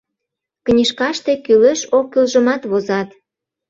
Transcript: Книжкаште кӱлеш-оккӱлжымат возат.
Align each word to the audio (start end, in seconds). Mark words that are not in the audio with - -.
Книжкаште 0.65 1.33
кӱлеш-оккӱлжымат 1.45 2.61
возат. 2.71 3.09